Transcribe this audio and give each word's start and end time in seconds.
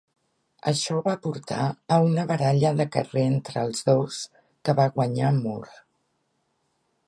Això 0.69 0.95
va 1.07 1.11
portar 1.25 1.65
a 1.97 1.99
una 2.07 2.23
baralla 2.33 2.73
de 2.81 2.87
carrer 2.97 3.27
entre 3.35 3.61
els 3.67 3.87
dos, 3.93 4.19
que 4.65 4.79
va 4.81 4.91
guanyar 4.99 5.33
Moore. 5.41 5.81